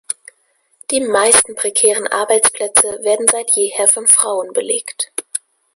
[0.89, 5.11] Die meisten prekären Arbeitsplätze werden seit jeher von Frauen belegt.